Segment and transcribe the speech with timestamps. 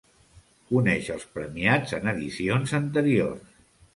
[0.69, 3.55] Coneix els premiats en edicions anteriors.